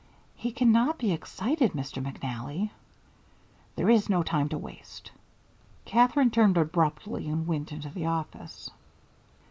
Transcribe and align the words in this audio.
"He 0.35 0.51
cannot 0.51 0.97
be 0.97 1.11
excited, 1.11 1.73
Mr. 1.73 2.01
McNally." 2.03 2.71
"There 3.75 3.87
is 3.87 4.09
no 4.09 4.23
time 4.23 4.49
to 4.49 4.57
waste" 4.57 5.11
Katherine 5.85 6.31
turned 6.31 6.57
abruptly 6.57 7.29
and 7.29 7.45
went 7.45 7.71
into 7.71 7.89
the 7.89 8.07
office. 8.07 8.71